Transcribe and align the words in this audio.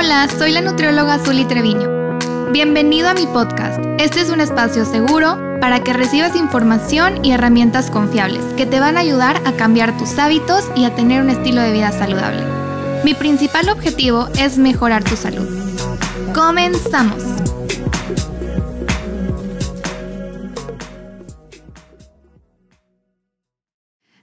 Hola, 0.00 0.28
soy 0.28 0.52
la 0.52 0.60
nutrióloga 0.60 1.18
Zuli 1.18 1.44
Treviño. 1.44 2.18
Bienvenido 2.52 3.08
a 3.08 3.14
mi 3.14 3.26
podcast. 3.26 3.80
Este 3.98 4.20
es 4.20 4.30
un 4.30 4.40
espacio 4.40 4.84
seguro 4.84 5.58
para 5.60 5.82
que 5.82 5.92
recibas 5.92 6.36
información 6.36 7.24
y 7.24 7.32
herramientas 7.32 7.90
confiables 7.90 8.44
que 8.56 8.64
te 8.64 8.78
van 8.78 8.96
a 8.96 9.00
ayudar 9.00 9.42
a 9.44 9.56
cambiar 9.56 9.98
tus 9.98 10.16
hábitos 10.20 10.70
y 10.76 10.84
a 10.84 10.94
tener 10.94 11.20
un 11.20 11.30
estilo 11.30 11.60
de 11.62 11.72
vida 11.72 11.90
saludable. 11.90 12.44
Mi 13.02 13.14
principal 13.14 13.68
objetivo 13.70 14.28
es 14.38 14.56
mejorar 14.56 15.02
tu 15.02 15.16
salud. 15.16 15.48
Comenzamos. 16.32 17.24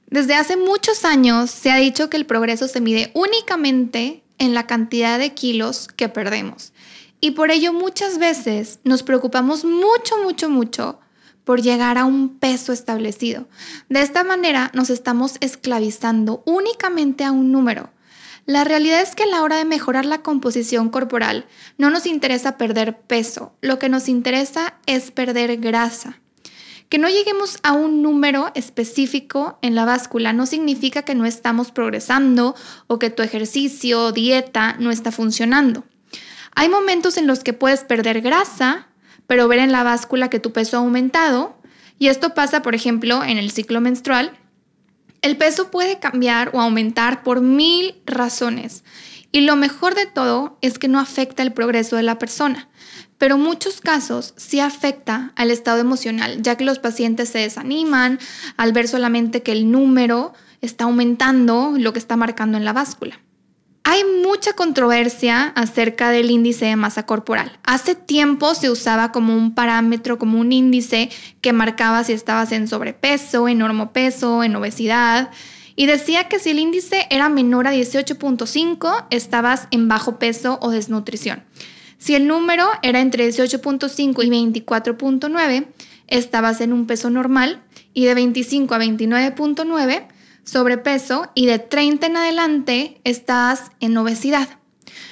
Desde 0.08 0.36
hace 0.36 0.56
muchos 0.56 1.04
años 1.04 1.52
se 1.52 1.70
ha 1.70 1.76
dicho 1.76 2.10
que 2.10 2.16
el 2.16 2.26
progreso 2.26 2.70
se 2.70 2.80
mide 2.80 3.12
únicamente 3.14 4.25
en 4.38 4.54
la 4.54 4.68
cantidad 4.68 5.20
de 5.20 5.34
kilos 5.34 5.88
que 5.88 6.10
perdemos. 6.10 6.74
Y 7.22 7.32
por 7.32 7.52
ello 7.52 7.74
muchas 7.74 8.18
veces 8.18 8.80
nos 8.84 9.04
preocupamos 9.04 9.66
mucho, 9.66 10.18
mucho, 10.24 10.50
mucho 10.50 11.00
por 11.44 11.62
llegar 11.62 11.98
a 11.98 12.06
un 12.06 12.38
peso 12.40 12.74
establecido. 12.74 13.48
De 13.90 14.02
esta 14.02 14.24
manera 14.24 14.72
nos 14.74 14.90
estamos 14.90 15.38
esclavizando 15.40 16.44
únicamente 16.46 17.24
a 17.24 17.32
un 17.32 17.52
número. 17.52 17.92
La 18.46 18.64
realidad 18.64 19.02
es 19.02 19.16
que 19.16 19.24
a 19.24 19.28
la 19.28 19.42
hora 19.42 19.58
de 19.58 19.66
mejorar 19.66 20.06
la 20.06 20.22
composición 20.22 20.90
corporal 20.90 21.48
no 21.78 21.90
nos 21.90 22.06
interesa 22.06 22.58
perder 22.58 23.00
peso, 23.00 23.56
lo 23.62 23.80
que 23.80 23.90
nos 23.90 24.08
interesa 24.08 24.76
es 24.86 25.10
perder 25.10 25.58
grasa. 25.58 26.20
Que 26.90 26.98
no 26.98 27.10
lleguemos 27.10 27.60
a 27.64 27.74
un 27.74 28.02
número 28.02 28.52
específico 28.54 29.58
en 29.62 29.74
la 29.76 29.86
báscula 29.86 30.34
no 30.34 30.46
significa 30.46 31.02
que 31.02 31.16
no 31.16 31.26
estamos 31.26 31.72
progresando 31.72 32.56
o 32.88 33.00
que 33.00 33.10
tu 33.10 33.24
ejercicio 33.24 34.06
o 34.06 34.12
dieta 34.12 34.76
no 34.80 34.92
está 34.92 35.12
funcionando. 35.12 35.84
Hay 36.56 36.70
momentos 36.70 37.18
en 37.18 37.28
los 37.28 37.44
que 37.44 37.54
puedes 37.54 37.84
perder 37.84 38.22
grasa, 38.22 38.88
pero 39.28 39.48
ver 39.48 39.60
en 39.60 39.72
la 39.72 39.84
báscula 39.84 40.30
que 40.30 40.40
tu 40.40 40.54
peso 40.54 40.78
ha 40.78 40.80
aumentado, 40.80 41.58
y 41.98 42.08
esto 42.08 42.34
pasa, 42.34 42.62
por 42.62 42.76
ejemplo, 42.76 43.24
en 43.24 43.38
el 43.38 43.52
ciclo 43.52 43.82
menstrual. 43.82 44.38
El 45.22 45.38
peso 45.38 45.72
puede 45.72 46.00
cambiar 46.00 46.52
o 46.54 46.62
aumentar 46.62 47.24
por 47.24 47.42
mil 47.42 47.96
razones, 48.06 48.84
y 49.32 49.42
lo 49.42 49.56
mejor 49.56 49.96
de 49.96 50.06
todo 50.06 50.58
es 50.62 50.80
que 50.80 50.88
no 50.88 51.00
afecta 51.00 51.44
el 51.44 51.52
progreso 51.52 51.98
de 51.98 52.04
la 52.04 52.20
persona 52.20 52.70
pero 53.26 53.40
muchos 53.40 53.82
casos 53.82 54.36
sí 54.38 54.60
afecta 54.60 55.32
al 55.36 55.50
estado 55.50 55.80
emocional, 55.80 56.44
ya 56.44 56.58
que 56.58 56.64
los 56.64 56.78
pacientes 56.78 57.30
se 57.30 57.40
desaniman 57.40 58.20
al 58.56 58.72
ver 58.72 58.88
solamente 58.88 59.42
que 59.42 59.52
el 59.52 59.72
número 59.72 60.34
está 60.62 60.84
aumentando 60.84 61.74
lo 61.76 61.92
que 61.92 61.98
está 61.98 62.18
marcando 62.18 62.56
en 62.56 62.66
la 62.66 62.72
báscula. 62.72 63.20
Hay 63.84 64.04
mucha 64.24 64.54
controversia 64.54 65.48
acerca 65.56 66.12
del 66.12 66.30
índice 66.30 66.66
de 66.66 66.76
masa 66.76 67.08
corporal. 67.08 67.58
Hace 67.64 67.96
tiempo 67.96 68.54
se 68.54 68.70
usaba 68.70 69.12
como 69.12 69.36
un 69.36 69.56
parámetro, 69.56 70.20
como 70.20 70.40
un 70.40 70.52
índice 70.52 71.10
que 71.42 71.52
marcaba 71.52 72.04
si 72.04 72.14
estabas 72.14 72.52
en 72.52 72.68
sobrepeso, 72.68 73.48
en 73.48 73.58
normopeso, 73.58 74.44
en 74.44 74.56
obesidad. 74.56 75.32
Y 75.76 75.88
decía 75.88 76.26
que 76.26 76.38
si 76.38 76.52
el 76.52 76.60
índice 76.60 77.08
era 77.10 77.28
menor 77.30 77.66
a 77.66 77.74
18.5, 77.74 79.08
estabas 79.10 79.68
en 79.72 79.88
bajo 79.88 80.20
peso 80.20 80.60
o 80.62 80.70
desnutrición. 80.70 81.44
Si 82.06 82.14
el 82.14 82.28
número 82.28 82.70
era 82.84 83.02
entre 83.02 83.28
18.5 83.28 84.24
y 84.24 84.30
24.9, 84.30 85.66
estabas 86.06 86.62
en 86.62 86.72
un 86.72 86.86
peso 86.86 87.10
normal 87.10 87.64
y 87.96 88.06
de 88.06 88.14
25 88.14 88.76
a 88.76 88.78
29.9 88.78 90.06
sobrepeso 90.44 91.32
y 91.34 91.48
de 91.48 91.58
30 91.58 92.06
en 92.06 92.18
adelante 92.18 93.02
estás 93.06 93.72
en 93.80 93.98
obesidad. 93.98 94.48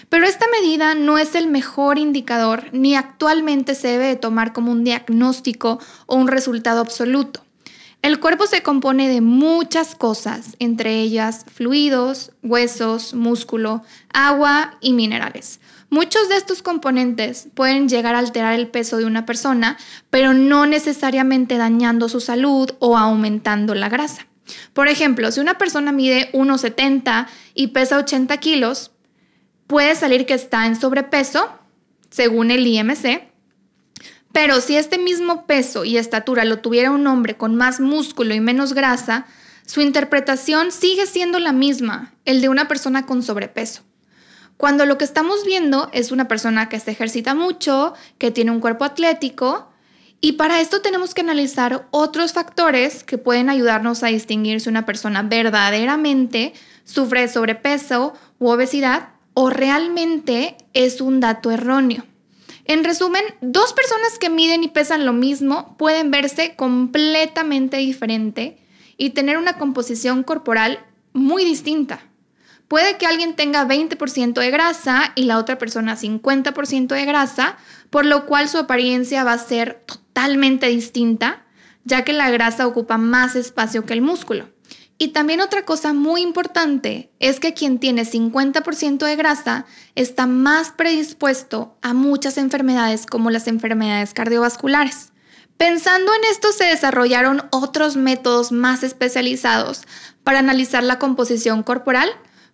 Pero 0.09 0.27
esta 0.27 0.45
medida 0.61 0.93
no 0.93 1.17
es 1.17 1.33
el 1.33 1.47
mejor 1.47 1.97
indicador 1.97 2.65
ni 2.73 2.93
actualmente 2.93 3.73
se 3.73 3.87
debe 3.87 4.15
tomar 4.15 4.53
como 4.53 4.71
un 4.71 4.83
diagnóstico 4.83 5.79
o 6.05 6.15
un 6.15 6.27
resultado 6.27 6.79
absoluto. 6.79 7.43
El 8.03 8.19
cuerpo 8.19 8.45
se 8.45 8.61
compone 8.61 9.07
de 9.07 9.21
muchas 9.21 9.95
cosas, 9.95 10.57
entre 10.59 10.99
ellas 10.99 11.45
fluidos, 11.51 12.33
huesos, 12.43 13.15
músculo, 13.15 13.81
agua 14.13 14.77
y 14.79 14.93
minerales. 14.93 15.59
Muchos 15.93 16.27
de 16.27 16.37
estos 16.37 16.63
componentes 16.63 17.49
pueden 17.53 17.87
llegar 17.87 18.15
a 18.15 18.17
alterar 18.17 18.55
el 18.55 18.67
peso 18.67 18.97
de 18.97 19.05
una 19.05 19.27
persona, 19.27 19.77
pero 20.09 20.33
no 20.33 20.65
necesariamente 20.65 21.55
dañando 21.57 22.09
su 22.09 22.19
salud 22.19 22.71
o 22.79 22.97
aumentando 22.97 23.75
la 23.75 23.89
grasa. 23.89 24.25
Por 24.73 24.87
ejemplo, 24.87 25.31
si 25.31 25.39
una 25.39 25.59
persona 25.59 25.91
mide 25.91 26.31
1,70 26.31 27.27
y 27.53 27.67
pesa 27.67 27.99
80 27.99 28.35
kilos, 28.37 28.89
puede 29.67 29.93
salir 29.93 30.25
que 30.25 30.33
está 30.33 30.65
en 30.65 30.75
sobrepeso, 30.75 31.47
según 32.09 32.49
el 32.49 32.65
IMC, 32.65 33.27
pero 34.31 34.61
si 34.61 34.77
este 34.77 34.97
mismo 34.97 35.45
peso 35.45 35.85
y 35.85 35.97
estatura 35.97 36.43
lo 36.43 36.57
tuviera 36.57 36.89
un 36.89 37.05
hombre 37.05 37.37
con 37.37 37.53
más 37.53 37.79
músculo 37.79 38.33
y 38.33 38.39
menos 38.39 38.73
grasa, 38.73 39.27
su 39.67 39.79
interpretación 39.79 40.71
sigue 40.71 41.05
siendo 41.05 41.37
la 41.37 41.53
misma, 41.53 42.15
el 42.25 42.41
de 42.41 42.49
una 42.49 42.67
persona 42.67 43.05
con 43.05 43.21
sobrepeso. 43.21 43.83
Cuando 44.57 44.85
lo 44.85 44.97
que 44.97 45.05
estamos 45.05 45.45
viendo 45.45 45.89
es 45.91 46.11
una 46.11 46.27
persona 46.27 46.69
que 46.69 46.79
se 46.79 46.91
ejercita 46.91 47.35
mucho, 47.35 47.93
que 48.17 48.31
tiene 48.31 48.51
un 48.51 48.59
cuerpo 48.59 48.85
atlético, 48.85 49.69
y 50.21 50.33
para 50.33 50.61
esto 50.61 50.81
tenemos 50.81 51.13
que 51.13 51.19
analizar 51.19 51.87
otros 51.91 52.31
factores 52.31 53.03
que 53.03 53.17
pueden 53.17 53.49
ayudarnos 53.49 54.03
a 54.03 54.07
distinguir 54.07 54.61
si 54.61 54.69
una 54.69 54.85
persona 54.85 55.21
verdaderamente 55.21 56.53
sufre 56.85 57.21
de 57.21 57.27
sobrepeso 57.27 58.13
u 58.39 58.47
obesidad 58.47 59.09
o 59.33 59.49
realmente 59.49 60.55
es 60.73 61.01
un 61.01 61.19
dato 61.19 61.51
erróneo. 61.51 62.05
En 62.63 62.85
resumen, 62.85 63.23
dos 63.41 63.73
personas 63.73 64.17
que 64.17 64.29
miden 64.29 64.63
y 64.63 64.69
pesan 64.69 65.05
lo 65.05 65.11
mismo 65.11 65.75
pueden 65.77 66.09
verse 66.09 66.55
completamente 66.55 67.75
diferente 67.75 68.57
y 68.95 69.09
tener 69.09 69.37
una 69.37 69.57
composición 69.57 70.23
corporal 70.23 70.79
muy 71.11 71.43
distinta. 71.43 71.99
Puede 72.67 72.97
que 72.97 73.05
alguien 73.05 73.35
tenga 73.35 73.67
20% 73.67 74.33
de 74.33 74.51
grasa 74.51 75.11
y 75.15 75.23
la 75.23 75.37
otra 75.37 75.57
persona 75.57 75.95
50% 75.95 76.87
de 76.87 77.05
grasa, 77.05 77.57
por 77.89 78.05
lo 78.05 78.25
cual 78.25 78.49
su 78.49 78.57
apariencia 78.57 79.23
va 79.23 79.33
a 79.33 79.37
ser 79.37 79.83
totalmente 79.85 80.67
distinta, 80.67 81.43
ya 81.83 82.03
que 82.03 82.13
la 82.13 82.31
grasa 82.31 82.65
ocupa 82.65 82.97
más 82.97 83.35
espacio 83.35 83.85
que 83.85 83.93
el 83.93 84.01
músculo. 84.01 84.49
Y 84.97 85.09
también 85.09 85.41
otra 85.41 85.65
cosa 85.65 85.91
muy 85.91 86.21
importante 86.21 87.11
es 87.19 87.39
que 87.39 87.53
quien 87.53 87.79
tiene 87.79 88.05
50% 88.05 89.05
de 89.05 89.15
grasa 89.15 89.65
está 89.95 90.27
más 90.27 90.71
predispuesto 90.71 91.77
a 91.81 91.93
muchas 91.93 92.37
enfermedades 92.37 93.05
como 93.05 93.29
las 93.29 93.47
enfermedades 93.47 94.13
cardiovasculares. 94.13 95.11
Pensando 95.57 96.13
en 96.13 96.23
esto 96.31 96.51
se 96.51 96.65
desarrollaron 96.65 97.43
otros 97.51 97.95
métodos 97.95 98.51
más 98.51 98.83
especializados 98.83 99.81
para 100.23 100.39
analizar 100.39 100.83
la 100.83 100.99
composición 100.99 101.63
corporal 101.63 102.09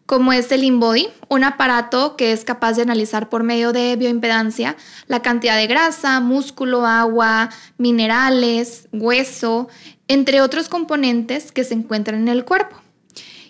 como 0.09 0.33
es 0.33 0.51
el 0.51 0.63
InBody, 0.63 1.07
un 1.27 1.43
aparato 1.43 2.15
que 2.15 2.31
es 2.31 2.43
capaz 2.43 2.73
de 2.73 2.81
analizar 2.81 3.29
por 3.29 3.43
medio 3.43 3.73
de 3.73 3.95
bioimpedancia 3.95 4.75
la 5.05 5.21
cantidad 5.21 5.55
de 5.55 5.67
grasa, 5.67 6.19
músculo, 6.19 6.87
agua, 6.87 7.51
minerales, 7.77 8.87
hueso, 8.91 9.67
entre 10.07 10.41
otros 10.41 10.67
componentes 10.67 11.51
que 11.51 11.63
se 11.63 11.75
encuentran 11.75 12.21
en 12.21 12.27
el 12.27 12.43
cuerpo. 12.43 12.81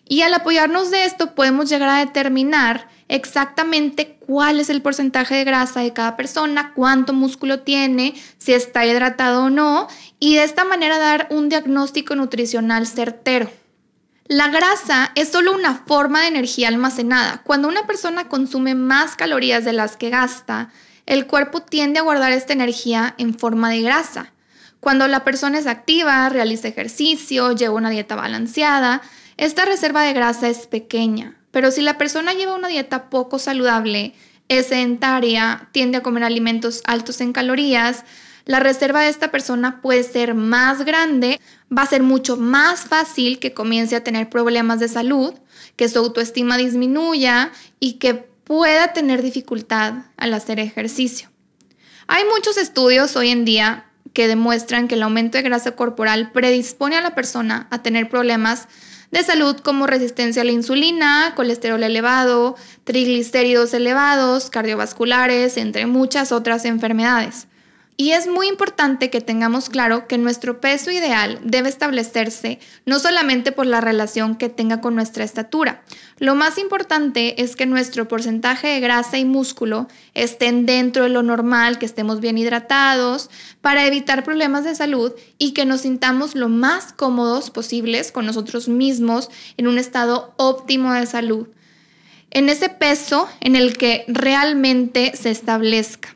Y 0.06 0.24
al 0.24 0.34
apoyarnos 0.34 0.92
de 0.92 1.06
esto 1.06 1.34
podemos 1.34 1.70
llegar 1.70 1.88
a 1.88 2.00
determinar 2.00 2.90
exactamente 3.08 4.18
cuál 4.20 4.60
es 4.60 4.70
el 4.70 4.82
porcentaje 4.82 5.36
de 5.36 5.46
grasa 5.46 5.80
de 5.80 5.94
cada 5.94 6.18
persona, 6.18 6.74
cuánto 6.76 7.14
músculo 7.14 7.62
tiene, 7.62 8.16
si 8.38 8.52
está 8.52 8.86
hidratado 8.86 9.46
o 9.46 9.50
no, 9.50 9.88
y 10.20 10.36
de 10.36 10.44
esta 10.44 10.66
manera 10.66 11.00
dar 11.00 11.28
un 11.30 11.48
diagnóstico 11.48 12.16
nutricional 12.16 12.86
certero. 12.86 13.50
La 14.30 14.50
grasa 14.50 15.12
es 15.16 15.30
solo 15.30 15.56
una 15.56 15.74
forma 15.74 16.22
de 16.22 16.28
energía 16.28 16.68
almacenada. 16.68 17.42
Cuando 17.44 17.68
una 17.68 17.88
persona 17.88 18.30
consume 18.30 18.76
más 18.76 19.16
calorías 19.16 19.66
de 19.66 19.74
las 19.74 19.98
que 19.98 20.12
gasta, 20.12 20.70
el 21.08 21.26
cuerpo 21.26 21.64
tiende 21.64 21.98
a 21.98 22.04
guardar 22.04 22.32
esta 22.32 22.54
energía 22.54 23.16
en 23.18 23.34
forma 23.34 23.72
de 23.72 23.82
grasa. 23.82 24.32
Cuando 24.80 25.08
la 25.08 25.24
persona 25.24 25.58
es 25.58 25.66
activa, 25.66 26.30
realiza 26.30 26.68
ejercicio, 26.68 27.54
lleva 27.54 27.74
una 27.74 27.90
dieta 27.90 28.16
balanceada, 28.16 29.02
esta 29.38 29.66
reserva 29.66 30.04
de 30.04 30.14
grasa 30.14 30.48
es 30.48 30.68
pequeña. 30.68 31.36
Pero 31.50 31.72
si 31.72 31.82
la 31.82 31.98
persona 31.98 32.36
lleva 32.36 32.54
una 32.54 32.68
dieta 32.68 33.10
poco 33.10 33.40
saludable, 33.40 34.14
es 34.48 34.68
sedentaria, 34.68 35.70
tiende 35.72 35.98
a 35.98 36.04
comer 36.04 36.24
alimentos 36.24 36.84
altos 36.86 37.20
en 37.22 37.34
calorías, 37.34 38.06
la 38.50 38.60
reserva 38.60 39.04
de 39.04 39.10
esta 39.10 39.30
persona 39.30 39.80
puede 39.80 40.02
ser 40.02 40.34
más 40.34 40.84
grande, 40.84 41.40
va 41.72 41.84
a 41.84 41.86
ser 41.86 42.02
mucho 42.02 42.36
más 42.36 42.80
fácil 42.80 43.38
que 43.38 43.54
comience 43.54 43.96
a 43.96 44.04
tener 44.04 44.28
problemas 44.28 44.80
de 44.80 44.88
salud, 44.88 45.36
que 45.76 45.88
su 45.88 46.00
autoestima 46.00 46.58
disminuya 46.58 47.52
y 47.80 48.00
que 48.00 48.16
pueda 48.16 48.92
tener 48.92 49.22
dificultad 49.22 50.06
al 50.18 50.34
hacer 50.34 50.60
ejercicio. 50.60 51.30
Hay 52.08 52.24
muchos 52.26 52.58
estudios 52.58 53.16
hoy 53.16 53.30
en 53.30 53.46
día 53.46 53.86
que 54.14 54.28
demuestran 54.28 54.88
que 54.88 54.96
el 54.96 55.04
aumento 55.04 55.38
de 55.38 55.44
grasa 55.44 55.76
corporal 55.76 56.32
predispone 56.32 56.96
a 56.96 57.02
la 57.02 57.14
persona 57.14 57.68
a 57.70 57.84
tener 57.84 58.10
problemas 58.10 58.68
de 59.12 59.22
salud 59.22 59.58
como 59.58 59.86
resistencia 59.86 60.42
a 60.42 60.46
la 60.46 60.54
insulina, 60.54 61.34
colesterol 61.36 61.84
elevado, 61.84 62.56
triglicéridos 62.84 63.76
elevados, 63.76 64.50
cardiovasculares, 64.50 65.56
entre 65.58 65.86
muchas 65.86 66.32
otras 66.32 66.66
enfermedades. 66.66 67.46
Y 68.02 68.12
es 68.12 68.28
muy 68.28 68.48
importante 68.48 69.10
que 69.10 69.20
tengamos 69.20 69.68
claro 69.68 70.08
que 70.08 70.18
nuestro 70.18 70.62
peso 70.62 70.90
ideal 70.90 71.38
debe 71.44 71.68
establecerse 71.68 72.60
no 72.86 72.98
solamente 72.98 73.52
por 73.52 73.66
la 73.66 73.82
relación 73.82 74.38
que 74.38 74.48
tenga 74.48 74.80
con 74.80 74.96
nuestra 74.96 75.26
estatura. 75.26 75.84
Lo 76.18 76.34
más 76.34 76.58
importante 76.58 77.42
es 77.42 77.58
que 77.58 77.66
nuestro 77.66 78.08
porcentaje 78.08 78.70
de 78.70 78.80
grasa 78.80 79.18
y 79.18 79.26
músculo 79.26 79.90
estén 80.14 80.66
dentro 80.66 81.04
de 81.04 81.10
lo 81.10 81.24
normal, 81.24 81.78
que 81.78 81.86
estemos 81.86 82.22
bien 82.22 82.38
hidratados 82.38 83.30
para 83.60 83.86
evitar 83.86 84.24
problemas 84.24 84.64
de 84.64 84.76
salud 84.76 85.12
y 85.38 85.52
que 85.52 85.66
nos 85.66 85.82
sintamos 85.82 86.36
lo 86.36 86.48
más 86.48 86.94
cómodos 86.94 87.50
posibles 87.50 88.14
con 88.14 88.26
nosotros 88.26 88.70
mismos 88.70 89.30
en 89.58 89.68
un 89.68 89.78
estado 89.78 90.34
óptimo 90.38 90.94
de 90.94 91.06
salud. 91.06 91.50
En 92.32 92.48
ese 92.48 92.70
peso 92.70 93.28
en 93.42 93.58
el 93.58 93.78
que 93.78 94.06
realmente 94.08 95.18
se 95.18 95.32
establezca. 95.32 96.16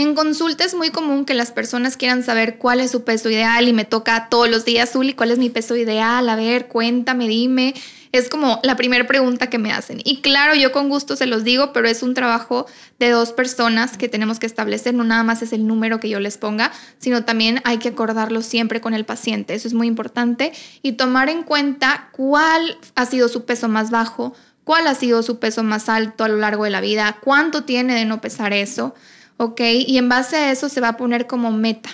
En 0.00 0.14
consulta 0.14 0.64
es 0.64 0.74
muy 0.74 0.88
común 0.88 1.26
que 1.26 1.34
las 1.34 1.52
personas 1.52 1.98
quieran 1.98 2.22
saber 2.22 2.56
cuál 2.56 2.80
es 2.80 2.90
su 2.90 3.04
peso 3.04 3.28
ideal 3.28 3.68
y 3.68 3.74
me 3.74 3.84
toca 3.84 4.28
todos 4.30 4.48
los 4.48 4.64
días, 4.64 4.92
y 5.02 5.12
cuál 5.12 5.30
es 5.30 5.36
mi 5.36 5.50
peso 5.50 5.76
ideal, 5.76 6.26
a 6.26 6.36
ver, 6.36 6.68
cuéntame, 6.68 7.28
dime. 7.28 7.74
Es 8.10 8.30
como 8.30 8.60
la 8.62 8.76
primera 8.76 9.06
pregunta 9.06 9.50
que 9.50 9.58
me 9.58 9.74
hacen. 9.74 10.00
Y 10.02 10.22
claro, 10.22 10.54
yo 10.54 10.72
con 10.72 10.88
gusto 10.88 11.16
se 11.16 11.26
los 11.26 11.44
digo, 11.44 11.74
pero 11.74 11.86
es 11.86 12.02
un 12.02 12.14
trabajo 12.14 12.64
de 12.98 13.10
dos 13.10 13.32
personas 13.32 13.98
que 13.98 14.08
tenemos 14.08 14.38
que 14.38 14.46
establecer. 14.46 14.94
No 14.94 15.04
nada 15.04 15.22
más 15.22 15.42
es 15.42 15.52
el 15.52 15.66
número 15.66 16.00
que 16.00 16.08
yo 16.08 16.18
les 16.18 16.38
ponga, 16.38 16.72
sino 16.96 17.26
también 17.26 17.60
hay 17.64 17.76
que 17.76 17.90
acordarlo 17.90 18.40
siempre 18.40 18.80
con 18.80 18.94
el 18.94 19.04
paciente. 19.04 19.52
Eso 19.52 19.68
es 19.68 19.74
muy 19.74 19.86
importante. 19.86 20.52
Y 20.80 20.92
tomar 20.92 21.28
en 21.28 21.42
cuenta 21.42 22.08
cuál 22.12 22.78
ha 22.94 23.04
sido 23.04 23.28
su 23.28 23.44
peso 23.44 23.68
más 23.68 23.90
bajo, 23.90 24.34
cuál 24.64 24.86
ha 24.86 24.94
sido 24.94 25.22
su 25.22 25.38
peso 25.38 25.62
más 25.62 25.90
alto 25.90 26.24
a 26.24 26.28
lo 26.28 26.38
largo 26.38 26.64
de 26.64 26.70
la 26.70 26.80
vida, 26.80 27.18
cuánto 27.20 27.64
tiene 27.64 27.94
de 27.94 28.06
no 28.06 28.22
pesar 28.22 28.54
eso. 28.54 28.94
¿Ok? 29.40 29.60
Y 29.86 29.96
en 29.96 30.10
base 30.10 30.36
a 30.36 30.50
eso 30.52 30.68
se 30.68 30.82
va 30.82 30.88
a 30.88 30.96
poner 30.98 31.26
como 31.26 31.50
meta. 31.50 31.88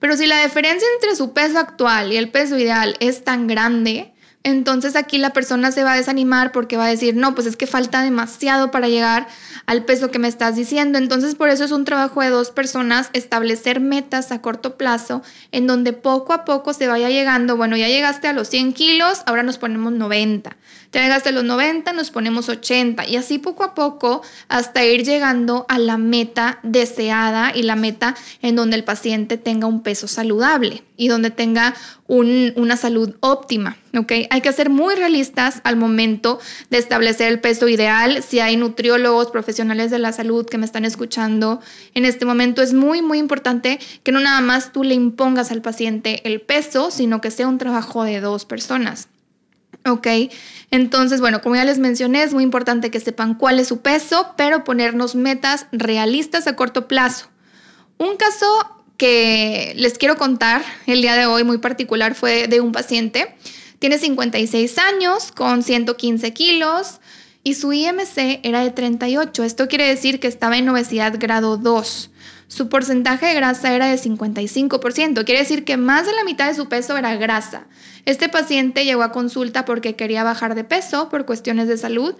Pero 0.00 0.16
si 0.16 0.26
la 0.26 0.42
diferencia 0.42 0.86
entre 0.94 1.14
su 1.14 1.32
peso 1.32 1.60
actual 1.60 2.12
y 2.12 2.16
el 2.16 2.28
peso 2.28 2.58
ideal 2.58 2.96
es 2.98 3.22
tan 3.22 3.46
grande, 3.46 4.12
entonces 4.42 4.96
aquí 4.96 5.18
la 5.18 5.32
persona 5.32 5.70
se 5.70 5.84
va 5.84 5.92
a 5.92 5.96
desanimar 5.96 6.50
porque 6.50 6.76
va 6.76 6.86
a 6.86 6.88
decir, 6.88 7.14
no, 7.14 7.36
pues 7.36 7.46
es 7.46 7.56
que 7.56 7.68
falta 7.68 8.02
demasiado 8.02 8.72
para 8.72 8.88
llegar 8.88 9.28
al 9.66 9.84
peso 9.84 10.10
que 10.10 10.18
me 10.18 10.26
estás 10.26 10.56
diciendo. 10.56 10.98
Entonces 10.98 11.36
por 11.36 11.50
eso 11.50 11.62
es 11.62 11.70
un 11.70 11.84
trabajo 11.84 12.20
de 12.20 12.30
dos 12.30 12.50
personas 12.50 13.10
establecer 13.12 13.78
metas 13.78 14.32
a 14.32 14.42
corto 14.42 14.76
plazo 14.76 15.22
en 15.52 15.68
donde 15.68 15.92
poco 15.92 16.32
a 16.32 16.44
poco 16.44 16.72
se 16.74 16.88
vaya 16.88 17.10
llegando, 17.10 17.56
bueno, 17.56 17.76
ya 17.76 17.86
llegaste 17.86 18.26
a 18.26 18.32
los 18.32 18.48
100 18.48 18.72
kilos, 18.72 19.22
ahora 19.26 19.44
nos 19.44 19.58
ponemos 19.58 19.92
90. 19.92 20.56
Ya 20.96 21.02
llegaste 21.02 21.28
a 21.28 21.32
los 21.32 21.44
90, 21.44 21.92
nos 21.92 22.10
ponemos 22.10 22.48
80 22.48 23.06
y 23.06 23.16
así 23.16 23.36
poco 23.36 23.64
a 23.64 23.74
poco 23.74 24.22
hasta 24.48 24.82
ir 24.82 25.04
llegando 25.04 25.66
a 25.68 25.78
la 25.78 25.98
meta 25.98 26.58
deseada 26.62 27.52
y 27.54 27.64
la 27.64 27.76
meta 27.76 28.16
en 28.40 28.56
donde 28.56 28.76
el 28.76 28.84
paciente 28.84 29.36
tenga 29.36 29.66
un 29.66 29.82
peso 29.82 30.08
saludable 30.08 30.84
y 30.96 31.08
donde 31.08 31.30
tenga 31.30 31.74
una 32.06 32.78
salud 32.78 33.14
óptima. 33.20 33.76
¿okay? 33.94 34.26
Hay 34.30 34.40
que 34.40 34.50
ser 34.54 34.70
muy 34.70 34.94
realistas 34.94 35.60
al 35.64 35.76
momento 35.76 36.40
de 36.70 36.78
establecer 36.78 37.28
el 37.28 37.40
peso 37.40 37.68
ideal. 37.68 38.22
Si 38.22 38.40
hay 38.40 38.56
nutriólogos, 38.56 39.30
profesionales 39.30 39.90
de 39.90 39.98
la 39.98 40.12
salud 40.12 40.46
que 40.46 40.56
me 40.56 40.64
están 40.64 40.86
escuchando 40.86 41.60
en 41.92 42.06
este 42.06 42.24
momento, 42.24 42.62
es 42.62 42.72
muy, 42.72 43.02
muy 43.02 43.18
importante 43.18 43.80
que 44.02 44.12
no 44.12 44.20
nada 44.20 44.40
más 44.40 44.72
tú 44.72 44.82
le 44.82 44.94
impongas 44.94 45.52
al 45.52 45.60
paciente 45.60 46.26
el 46.26 46.40
peso, 46.40 46.90
sino 46.90 47.20
que 47.20 47.30
sea 47.30 47.48
un 47.48 47.58
trabajo 47.58 48.02
de 48.02 48.20
dos 48.20 48.46
personas. 48.46 49.08
¿Ok? 49.86 50.06
Entonces, 50.70 51.20
bueno, 51.20 51.40
como 51.40 51.56
ya 51.56 51.64
les 51.64 51.78
mencioné, 51.78 52.22
es 52.22 52.34
muy 52.34 52.42
importante 52.42 52.90
que 52.90 53.00
sepan 53.00 53.34
cuál 53.34 53.60
es 53.60 53.68
su 53.68 53.80
peso, 53.80 54.34
pero 54.36 54.64
ponernos 54.64 55.14
metas 55.14 55.66
realistas 55.72 56.46
a 56.46 56.56
corto 56.56 56.88
plazo. 56.88 57.26
Un 57.98 58.16
caso 58.16 58.46
que 58.96 59.74
les 59.76 59.98
quiero 59.98 60.16
contar 60.16 60.62
el 60.86 61.02
día 61.02 61.14
de 61.14 61.26
hoy 61.26 61.44
muy 61.44 61.58
particular 61.58 62.14
fue 62.14 62.48
de 62.48 62.60
un 62.60 62.72
paciente. 62.72 63.34
Tiene 63.78 63.98
56 63.98 64.78
años, 64.78 65.32
con 65.32 65.62
115 65.62 66.32
kilos 66.32 67.00
y 67.42 67.54
su 67.54 67.72
IMC 67.72 68.40
era 68.42 68.60
de 68.62 68.70
38. 68.70 69.44
Esto 69.44 69.68
quiere 69.68 69.86
decir 69.86 70.18
que 70.18 70.26
estaba 70.26 70.56
en 70.56 70.68
obesidad 70.68 71.14
grado 71.18 71.56
2. 71.56 72.10
Su 72.48 72.68
porcentaje 72.68 73.26
de 73.26 73.34
grasa 73.34 73.74
era 73.74 73.86
de 73.86 73.96
55%. 73.96 75.24
Quiere 75.24 75.40
decir 75.40 75.64
que 75.64 75.76
más 75.76 76.06
de 76.06 76.12
la 76.12 76.24
mitad 76.24 76.48
de 76.48 76.54
su 76.54 76.68
peso 76.68 76.96
era 76.96 77.16
grasa. 77.16 77.66
Este 78.04 78.28
paciente 78.28 78.84
llegó 78.84 79.02
a 79.02 79.12
consulta 79.12 79.64
porque 79.64 79.96
quería 79.96 80.24
bajar 80.24 80.54
de 80.54 80.64
peso 80.64 81.08
por 81.08 81.26
cuestiones 81.26 81.68
de 81.68 81.76
salud 81.76 82.14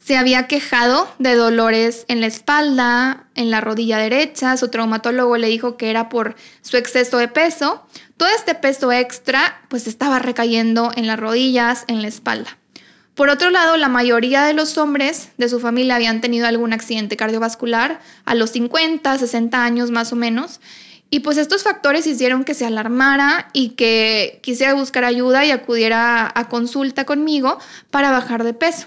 se 0.00 0.16
había 0.16 0.46
quejado 0.46 1.08
de 1.18 1.34
dolores 1.34 2.06
en 2.08 2.20
la 2.20 2.26
espalda, 2.26 3.26
en 3.34 3.50
la 3.50 3.60
rodilla 3.60 3.98
derecha. 3.98 4.56
Su 4.56 4.68
traumatólogo 4.68 5.36
le 5.36 5.48
dijo 5.48 5.76
que 5.76 5.90
era 5.90 6.08
por 6.08 6.36
su 6.62 6.78
exceso 6.78 7.18
de 7.18 7.28
peso. 7.28 7.84
Todo 8.16 8.28
este 8.30 8.54
peso 8.54 8.90
extra 8.92 9.60
pues 9.68 9.86
estaba 9.86 10.18
recayendo 10.18 10.90
en 10.96 11.06
las 11.06 11.20
rodillas, 11.20 11.84
en 11.86 12.00
la 12.00 12.08
espalda. 12.08 12.56
Por 13.14 13.28
otro 13.28 13.50
lado, 13.50 13.76
la 13.76 13.88
mayoría 13.88 14.44
de 14.44 14.54
los 14.54 14.78
hombres 14.78 15.30
de 15.36 15.48
su 15.48 15.60
familia 15.60 15.96
habían 15.96 16.20
tenido 16.20 16.46
algún 16.46 16.72
accidente 16.72 17.16
cardiovascular 17.16 18.00
a 18.24 18.34
los 18.34 18.50
50, 18.50 19.18
60 19.18 19.62
años 19.64 19.90
más 19.90 20.12
o 20.12 20.16
menos. 20.16 20.60
Y 21.10 21.20
pues 21.20 21.36
estos 21.36 21.64
factores 21.64 22.06
hicieron 22.06 22.44
que 22.44 22.54
se 22.54 22.64
alarmara 22.64 23.48
y 23.52 23.70
que 23.70 24.38
quisiera 24.42 24.74
buscar 24.74 25.04
ayuda 25.04 25.44
y 25.44 25.50
acudiera 25.50 26.30
a 26.32 26.48
consulta 26.48 27.04
conmigo 27.04 27.58
para 27.90 28.12
bajar 28.12 28.44
de 28.44 28.54
peso. 28.54 28.86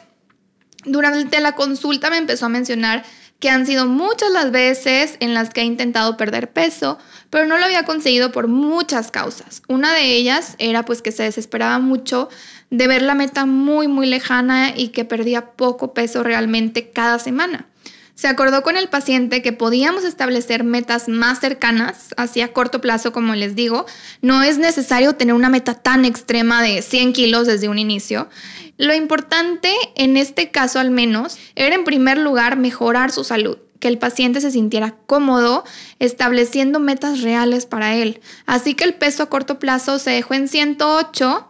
Durante 0.86 1.40
la 1.42 1.56
consulta 1.56 2.10
me 2.10 2.18
empezó 2.18 2.46
a 2.46 2.50
mencionar 2.50 3.04
que 3.44 3.50
han 3.50 3.66
sido 3.66 3.88
muchas 3.88 4.32
las 4.32 4.52
veces 4.52 5.18
en 5.20 5.34
las 5.34 5.50
que 5.50 5.60
ha 5.60 5.66
intentado 5.66 6.16
perder 6.16 6.54
peso, 6.54 6.98
pero 7.30 7.46
no 7.46 7.58
lo 7.58 7.66
había 7.66 7.84
conseguido 7.84 8.32
por 8.32 8.48
muchas 8.48 9.12
causas. 9.12 9.64
Una 9.68 9.94
de 9.94 10.16
ellas 10.16 10.56
era 10.60 10.86
pues 10.86 11.02
que 11.02 11.12
se 11.12 11.24
desesperaba 11.24 11.78
mucho 11.80 12.30
de 12.70 12.88
ver 12.88 13.02
la 13.02 13.16
meta 13.16 13.46
muy 13.46 13.90
muy 13.90 14.08
lejana 14.08 14.72
y 14.74 14.94
que 14.94 15.04
perdía 15.04 15.52
poco 15.58 15.94
peso 15.94 16.24
realmente 16.24 16.92
cada 16.92 17.20
semana. 17.20 17.68
Se 18.16 18.28
acordó 18.28 18.62
con 18.62 18.78
el 18.78 18.90
paciente 18.90 19.42
que 19.42 19.54
podíamos 19.54 20.04
establecer 20.04 20.64
metas 20.64 21.10
más 21.10 21.40
cercanas, 21.40 22.14
hacia 22.16 22.54
corto 22.54 22.80
plazo, 22.80 23.12
como 23.12 23.34
les 23.34 23.56
digo. 23.56 23.86
No 24.22 24.44
es 24.44 24.60
necesario 24.60 25.16
tener 25.16 25.34
una 25.34 25.50
meta 25.50 25.74
tan 25.74 26.06
extrema 26.06 26.62
de 26.62 26.84
100 26.84 27.14
kilos 27.14 27.48
desde 27.48 27.70
un 27.70 27.80
inicio. 27.80 28.30
Lo 28.78 28.94
importante, 28.94 29.74
en 29.96 30.16
este 30.18 30.52
caso 30.52 30.80
al 30.80 30.92
menos, 30.92 31.38
era 31.56 31.76
en 31.76 31.84
primer 31.86 32.18
lugar 32.20 32.56
mejorar 32.56 33.12
su 33.12 33.24
salud 33.24 33.58
que 33.80 33.90
el 33.90 33.98
paciente 33.98 34.40
se 34.40 34.50
sintiera 34.50 34.96
cómodo 35.08 35.66
estableciendo 36.00 36.80
metas 36.80 37.20
reales 37.20 37.66
para 37.66 37.96
él. 37.96 38.22
Así 38.46 38.76
que 38.76 38.86
el 38.86 38.94
peso 38.94 39.24
a 39.24 39.30
corto 39.30 39.60
plazo 39.60 40.00
se 40.00 40.12
dejó 40.12 40.36
en 40.36 40.48
108 40.48 41.50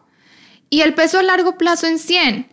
y 0.72 0.82
el 0.82 0.96
peso 0.96 1.20
a 1.20 1.24
largo 1.24 1.60
plazo 1.60 1.86
en 1.86 2.00
100. 2.00 2.48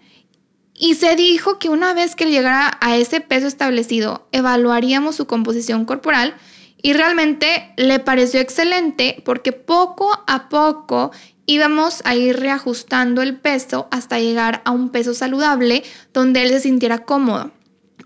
Y 0.82 0.94
se 0.94 1.14
dijo 1.14 1.58
que 1.58 1.68
una 1.68 1.92
vez 1.92 2.16
que 2.16 2.30
llegara 2.30 2.78
a 2.80 2.96
ese 2.96 3.20
peso 3.20 3.46
establecido, 3.46 4.26
evaluaríamos 4.32 5.14
su 5.14 5.26
composición 5.26 5.84
corporal 5.84 6.34
y 6.80 6.94
realmente 6.94 7.74
le 7.76 7.98
pareció 7.98 8.40
excelente 8.40 9.22
porque 9.26 9.52
poco 9.52 10.10
a 10.26 10.48
poco 10.48 11.10
íbamos 11.44 12.00
a 12.06 12.14
ir 12.14 12.40
reajustando 12.40 13.20
el 13.20 13.36
peso 13.36 13.88
hasta 13.90 14.20
llegar 14.20 14.62
a 14.64 14.70
un 14.70 14.88
peso 14.88 15.12
saludable 15.12 15.82
donde 16.14 16.44
él 16.44 16.48
se 16.48 16.60
sintiera 16.60 17.04
cómodo. 17.04 17.50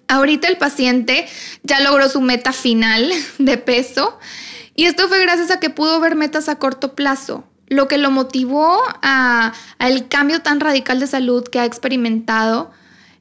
Ahorita 0.09 0.49
el 0.49 0.59
paciente 0.59 1.29
ya 1.63 1.79
logró 1.79 2.09
su 2.09 2.21
meta 2.21 2.53
final 2.53 3.09
de 3.39 3.57
peso 3.57 4.19
y 4.75 4.87
esto 4.87 5.07
fue 5.07 5.23
gracias 5.23 5.53
a 5.53 5.61
que 5.61 5.71
pudo 5.71 6.01
ver 6.01 6.17
metas 6.17 6.49
a 6.49 6.59
corto 6.59 6.97
plazo. 6.97 7.45
Lo 7.69 7.89
que 7.89 7.99
lo 7.99 8.11
motivó 8.11 8.79
al 9.03 10.09
cambio 10.09 10.41
tan 10.41 10.61
radical 10.61 11.01
de 11.01 11.07
salud 11.07 11.45
que 11.45 11.61
ha 11.61 11.65
experimentado 11.65 12.71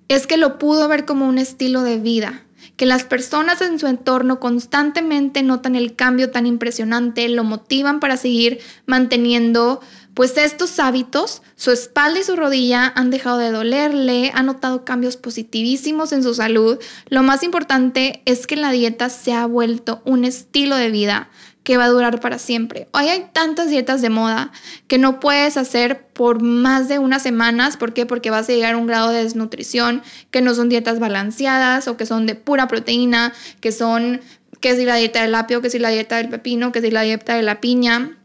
es 0.10 0.28
que 0.28 0.38
lo 0.38 0.60
pudo 0.60 0.88
ver 0.88 1.06
como 1.06 1.28
un 1.28 1.38
estilo 1.38 1.82
de 1.82 1.98
vida, 1.98 2.44
que 2.76 2.86
las 2.86 3.04
personas 3.04 3.62
en 3.62 3.80
su 3.80 3.88
entorno 3.88 4.40
constantemente 4.40 5.44
notan 5.44 5.76
el 5.76 5.96
cambio 5.96 6.32
tan 6.32 6.46
impresionante, 6.46 7.28
lo 7.30 7.44
motivan 7.44 8.00
para 8.00 8.18
seguir 8.18 8.60
manteniendo 8.86 9.80
pues 10.14 10.38
estos 10.38 10.80
hábitos, 10.80 11.42
su 11.56 11.72
espalda 11.72 12.20
y 12.20 12.24
su 12.24 12.36
rodilla 12.36 12.92
han 12.96 13.10
dejado 13.10 13.40
de 13.40 13.52
dolerle, 13.52 14.32
ha 14.36 14.44
notado 14.44 14.86
cambios 14.86 15.18
positivísimos 15.18 16.12
en 16.12 16.22
su 16.22 16.36
salud. 16.36 16.78
Lo 17.10 17.24
más 17.24 17.42
importante 17.42 18.22
es 18.26 18.46
que 18.46 18.56
la 18.56 18.72
dieta 18.72 19.10
se 19.10 19.34
ha 19.34 19.48
vuelto 19.48 20.02
un 20.06 20.24
estilo 20.24 20.76
de 20.76 20.92
vida 20.92 21.30
que 21.63 21.77
va 21.77 21.86
a 21.86 21.89
durar 21.89 22.20
para 22.20 22.39
siempre. 22.39 22.88
Hoy 22.91 23.08
hay 23.08 23.27
tantas 23.32 23.70
dietas 23.70 24.01
de 24.01 24.10
moda 24.10 24.51
que 24.88 24.98
no 24.98 25.20
puedes 25.20 25.55
hacer 25.58 26.08
por 26.08 26.41
más 26.41 26.89
de 26.89 27.00
unas 27.00 27.24
semanas. 27.24 27.77
¿Por 27.77 27.93
qué? 27.93 28.05
Porque 28.05 28.29
vas 28.29 28.50
a 28.50 28.51
llegar 28.51 28.75
a 28.75 28.77
un 28.77 28.86
grado 28.86 29.12
de 29.12 29.24
desnutrición, 29.24 30.03
que 30.29 30.41
no 30.41 30.53
son 30.53 30.70
dietas 30.70 31.00
balanceadas 31.00 31.88
o 31.88 31.96
que 31.96 32.05
son 32.05 32.25
de 32.25 32.36
pura 32.36 32.67
proteína, 32.67 33.34
que 33.62 33.72
son, 33.72 34.22
que 34.60 34.75
si 34.75 34.86
la 34.86 34.96
dieta 34.98 35.22
del 35.22 35.36
apio, 35.36 35.62
que 35.62 35.70
si 35.70 35.79
la 35.79 35.89
dieta 35.89 36.17
del 36.17 36.29
pepino, 36.29 36.74
que 36.74 36.82
si 36.82 36.91
la 36.91 37.01
dieta 37.01 37.36
de 37.36 37.43
la 37.43 37.62
piña. 37.62 38.17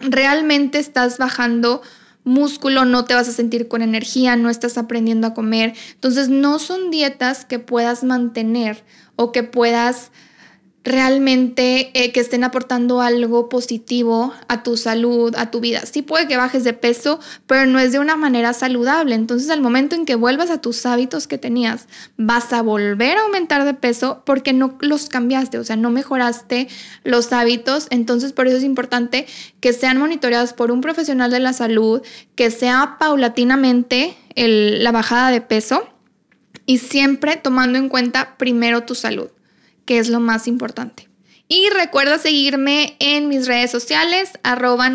Realmente 0.00 0.80
estás 0.80 1.18
bajando 1.18 1.82
músculo, 2.24 2.84
no 2.84 3.04
te 3.04 3.14
vas 3.14 3.28
a 3.28 3.32
sentir 3.32 3.68
con 3.68 3.82
energía, 3.82 4.34
no 4.34 4.50
estás 4.50 4.76
aprendiendo 4.76 5.28
a 5.28 5.34
comer. 5.34 5.74
Entonces 5.94 6.28
no 6.28 6.58
son 6.58 6.90
dietas 6.90 7.44
que 7.44 7.60
puedas 7.60 8.02
mantener 8.02 8.84
o 9.14 9.30
que 9.30 9.44
puedas 9.44 10.10
realmente 10.84 11.90
eh, 11.94 12.12
que 12.12 12.20
estén 12.20 12.42
aportando 12.44 13.00
algo 13.00 13.48
positivo 13.48 14.32
a 14.48 14.62
tu 14.62 14.76
salud, 14.76 15.34
a 15.36 15.50
tu 15.50 15.60
vida. 15.60 15.86
Sí 15.86 16.02
puede 16.02 16.26
que 16.26 16.36
bajes 16.36 16.64
de 16.64 16.72
peso, 16.72 17.20
pero 17.46 17.66
no 17.66 17.78
es 17.78 17.92
de 17.92 17.98
una 17.98 18.16
manera 18.16 18.52
saludable. 18.52 19.14
Entonces 19.14 19.48
al 19.50 19.60
momento 19.60 19.94
en 19.94 20.04
que 20.04 20.16
vuelvas 20.16 20.50
a 20.50 20.60
tus 20.60 20.84
hábitos 20.84 21.26
que 21.26 21.38
tenías, 21.38 21.86
vas 22.16 22.52
a 22.52 22.62
volver 22.62 23.16
a 23.16 23.22
aumentar 23.22 23.64
de 23.64 23.74
peso 23.74 24.22
porque 24.26 24.52
no 24.52 24.76
los 24.80 25.08
cambiaste, 25.08 25.58
o 25.58 25.64
sea, 25.64 25.76
no 25.76 25.90
mejoraste 25.90 26.68
los 27.04 27.32
hábitos. 27.32 27.86
Entonces 27.90 28.32
por 28.32 28.48
eso 28.48 28.56
es 28.56 28.64
importante 28.64 29.26
que 29.60 29.72
sean 29.72 29.98
monitoreados 29.98 30.52
por 30.52 30.72
un 30.72 30.80
profesional 30.80 31.30
de 31.30 31.40
la 31.40 31.52
salud, 31.52 32.02
que 32.34 32.50
sea 32.50 32.96
paulatinamente 32.98 34.16
la 34.34 34.92
bajada 34.92 35.30
de 35.30 35.40
peso 35.40 35.86
y 36.66 36.78
siempre 36.78 37.36
tomando 37.36 37.78
en 37.78 37.88
cuenta 37.88 38.36
primero 38.36 38.82
tu 38.82 38.94
salud 38.94 39.28
que 39.84 39.98
es 39.98 40.08
lo 40.08 40.20
más 40.20 40.46
importante. 40.46 41.08
Y 41.48 41.68
recuerda 41.70 42.18
seguirme 42.18 42.96
en 42.98 43.28
mis 43.28 43.46
redes 43.46 43.70
sociales, 43.70 44.30
arroba 44.42 44.88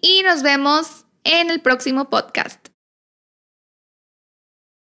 y 0.00 0.22
nos 0.22 0.42
vemos 0.42 1.04
en 1.24 1.50
el 1.50 1.60
próximo 1.60 2.08
podcast. 2.08 2.63